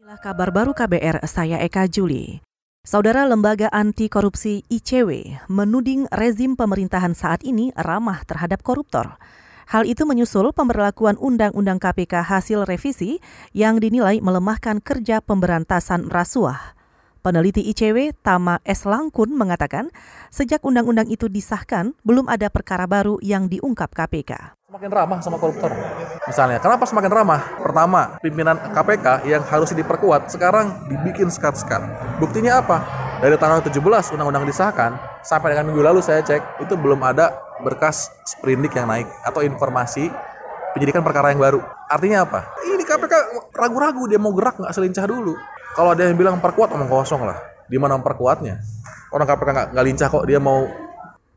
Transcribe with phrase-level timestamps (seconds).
[0.00, 2.40] Inilah kabar baru KBR, saya Eka Juli.
[2.80, 9.20] Saudara Lembaga Anti Korupsi ICW menuding rezim pemerintahan saat ini ramah terhadap koruptor.
[9.68, 13.20] Hal itu menyusul pemberlakuan Undang-Undang KPK hasil revisi
[13.52, 16.80] yang dinilai melemahkan kerja pemberantasan rasuah.
[17.20, 18.88] Peneliti ICW Tama S.
[18.88, 19.92] Langkun mengatakan,
[20.32, 24.56] sejak undang-undang itu disahkan, belum ada perkara baru yang diungkap KPK.
[24.64, 25.76] Semakin ramah sama koruptor.
[26.30, 27.42] Misalnya, kenapa semakin ramah?
[27.58, 31.82] Pertama, pimpinan KPK yang harus diperkuat sekarang dibikin sekat-sekat.
[32.22, 32.86] Buktinya apa?
[33.18, 34.94] Dari tanggal 17 undang-undang disahkan,
[35.26, 37.34] sampai dengan minggu lalu saya cek, itu belum ada
[37.66, 40.06] berkas sprindik yang naik atau informasi
[40.70, 41.66] penyidikan perkara yang baru.
[41.90, 42.46] Artinya apa?
[42.62, 43.14] Ini KPK
[43.50, 45.34] ragu-ragu dia mau gerak nggak selincah dulu.
[45.74, 47.42] Kalau ada yang bilang perkuat, omong kosong lah.
[47.66, 48.54] Di mana memperkuatnya?
[49.10, 50.62] Orang KPK nggak, nggak lincah kok, dia mau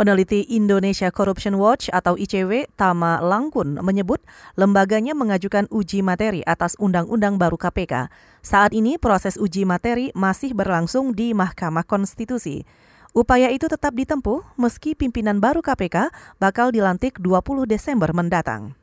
[0.00, 4.24] Peneliti Indonesia Corruption Watch atau ICW Tama Langkun menyebut
[4.56, 8.08] lembaganya mengajukan uji materi atas Undang-Undang baru KPK.
[8.40, 12.64] Saat ini proses uji materi masih berlangsung di Mahkamah Konstitusi.
[13.12, 16.08] Upaya itu tetap ditempuh meski pimpinan baru KPK
[16.40, 18.80] bakal dilantik 20 Desember mendatang.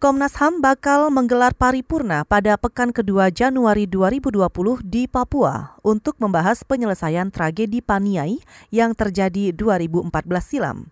[0.00, 4.48] Komnas HAM bakal menggelar paripurna pada pekan kedua Januari 2020
[4.80, 8.40] di Papua untuk membahas penyelesaian tragedi Paniai
[8.72, 10.08] yang terjadi 2014
[10.40, 10.88] silam.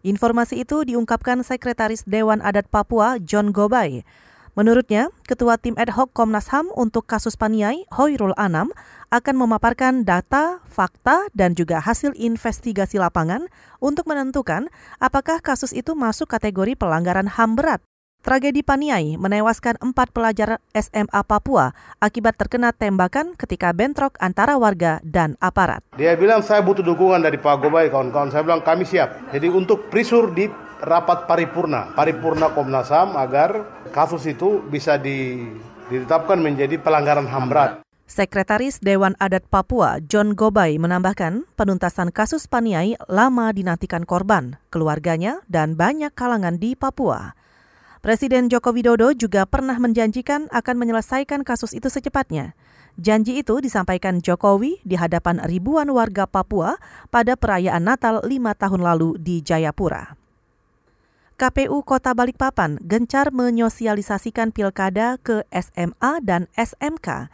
[0.00, 4.08] Informasi itu diungkapkan Sekretaris Dewan Adat Papua John Gobay.
[4.56, 8.72] Menurutnya, Ketua Tim Ad Hoc Komnas HAM untuk kasus Paniai, Hoirul Anam,
[9.12, 13.52] akan memaparkan data, fakta, dan juga hasil investigasi lapangan
[13.84, 17.84] untuk menentukan apakah kasus itu masuk kategori pelanggaran HAM berat
[18.26, 21.70] Tragedi Paniai menewaskan empat pelajar SMA Papua
[22.02, 25.86] akibat terkena tembakan ketika bentrok antara warga dan aparat.
[25.94, 28.34] Dia bilang saya butuh dukungan dari Pak Gobay kawan-kawan.
[28.34, 29.30] Saya bilang kami siap.
[29.30, 30.50] Jadi untuk prisur di
[30.82, 33.62] rapat paripurna, paripurna Komnas HAM agar
[33.94, 35.46] kasus itu bisa di,
[35.86, 37.72] ditetapkan menjadi pelanggaran HAM berat.
[38.10, 45.78] Sekretaris Dewan Adat Papua John Gobay menambahkan penuntasan kasus Paniai lama dinantikan korban, keluarganya, dan
[45.78, 47.45] banyak kalangan di Papua.
[48.06, 52.54] Presiden Joko Widodo juga pernah menjanjikan akan menyelesaikan kasus itu secepatnya.
[52.94, 56.78] Janji itu disampaikan Jokowi di hadapan ribuan warga Papua
[57.10, 60.14] pada perayaan Natal lima tahun lalu di Jayapura.
[61.34, 67.26] KPU Kota Balikpapan gencar menyosialisasikan pilkada ke SMA dan SMK.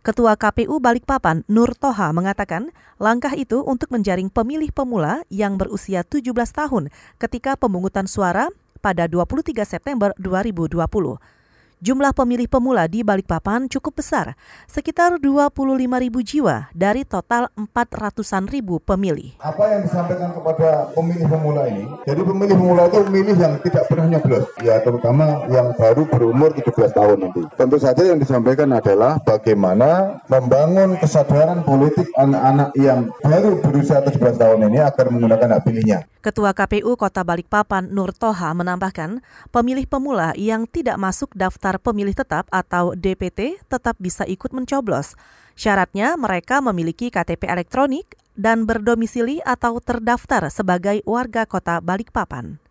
[0.00, 6.32] Ketua KPU Balikpapan, Nur Toha, mengatakan langkah itu untuk menjaring pemilih pemula yang berusia 17
[6.32, 6.88] tahun
[7.20, 8.48] ketika pemungutan suara
[8.84, 11.16] pada 23 September 2020.
[11.84, 15.52] Jumlah pemilih pemula di Balikpapan cukup besar, sekitar 25
[16.00, 19.36] ribu jiwa dari total 400-an ribu pemilih.
[19.44, 21.84] Apa yang disampaikan kepada pemilih pemula ini?
[22.08, 26.72] Jadi pemilih pemula itu pemilih yang tidak pernah nyoblos, ya terutama yang baru berumur 17
[26.88, 27.42] tahun nanti.
[27.52, 34.72] Tentu saja yang disampaikan adalah bagaimana membangun kesadaran politik anak-anak yang baru berusia 17 tahun
[34.72, 36.08] ini agar menggunakan hak pilihnya.
[36.24, 39.20] Ketua KPU Kota Balikpapan Nur Toha menambahkan,
[39.52, 41.28] pemilih pemula yang tidak masuk
[41.74, 45.18] daftar pemilih tetap atau DPT tetap bisa ikut mencoblos.
[45.58, 52.62] Syaratnya mereka memiliki KTP elektronik dan berdomisili atau terdaftar sebagai warga Kota Balikpapan.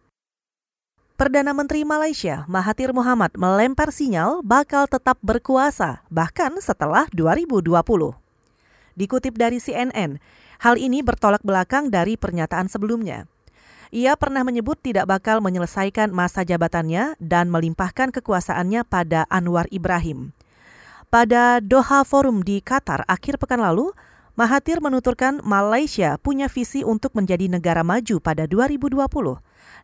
[1.19, 7.75] Perdana Menteri Malaysia Mahathir Mohamad melempar sinyal bakal tetap berkuasa bahkan setelah 2020.
[8.95, 10.15] Dikutip dari CNN,
[10.63, 13.27] hal ini bertolak belakang dari pernyataan sebelumnya.
[13.93, 20.33] Ia pernah menyebut tidak bakal menyelesaikan masa jabatannya dan melimpahkan kekuasaannya pada Anwar Ibrahim.
[21.13, 23.93] Pada Doha Forum di Qatar akhir pekan lalu,
[24.33, 28.97] Mahathir menuturkan Malaysia punya visi untuk menjadi negara maju pada 2020.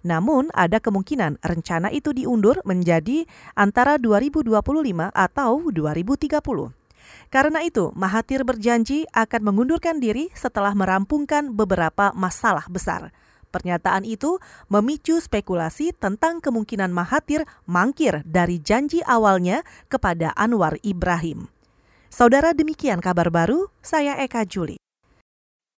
[0.01, 4.57] Namun ada kemungkinan rencana itu diundur menjadi antara 2025
[5.13, 6.73] atau 2030.
[7.29, 13.13] Karena itu, Mahathir berjanji akan mengundurkan diri setelah merampungkan beberapa masalah besar.
[13.49, 14.37] Pernyataan itu
[14.69, 21.49] memicu spekulasi tentang kemungkinan Mahathir mangkir dari janji awalnya kepada Anwar Ibrahim.
[22.09, 24.88] Saudara demikian kabar baru, saya Eka Juli.